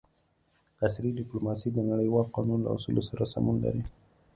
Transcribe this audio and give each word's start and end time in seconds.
عصري 0.85 1.09
ډیپلوماسي 1.19 1.69
د 1.73 1.79
نړیوال 1.91 2.25
قانون 2.35 2.59
له 2.63 2.69
اصولو 2.75 3.01
سره 3.09 3.23
سمون 3.33 3.55
لري 3.65 3.83